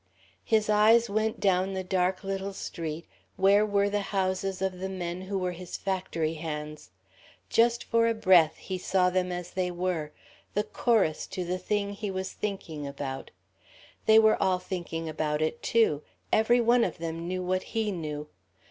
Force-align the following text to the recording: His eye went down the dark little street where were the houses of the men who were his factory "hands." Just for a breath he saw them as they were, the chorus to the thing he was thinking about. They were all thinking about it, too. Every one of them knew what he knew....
His 0.43 0.67
eye 0.67 0.99
went 1.07 1.39
down 1.39 1.73
the 1.75 1.83
dark 1.83 2.23
little 2.23 2.53
street 2.53 3.05
where 3.35 3.63
were 3.63 3.87
the 3.87 4.01
houses 4.09 4.59
of 4.59 4.79
the 4.79 4.89
men 4.89 5.21
who 5.21 5.37
were 5.37 5.51
his 5.51 5.77
factory 5.77 6.33
"hands." 6.33 6.89
Just 7.51 7.83
for 7.83 8.07
a 8.07 8.15
breath 8.15 8.57
he 8.57 8.79
saw 8.79 9.11
them 9.11 9.31
as 9.31 9.51
they 9.51 9.69
were, 9.69 10.11
the 10.55 10.63
chorus 10.63 11.27
to 11.27 11.45
the 11.45 11.59
thing 11.59 11.93
he 11.93 12.09
was 12.09 12.33
thinking 12.33 12.87
about. 12.87 13.29
They 14.07 14.17
were 14.17 14.41
all 14.41 14.57
thinking 14.57 15.07
about 15.07 15.39
it, 15.39 15.61
too. 15.61 16.01
Every 16.33 16.59
one 16.59 16.83
of 16.83 16.97
them 16.97 17.27
knew 17.27 17.43
what 17.43 17.61
he 17.77 17.91
knew.... 17.91 18.27